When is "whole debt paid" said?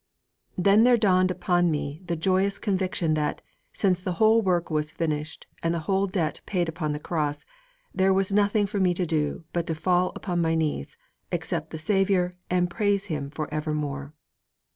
5.85-6.67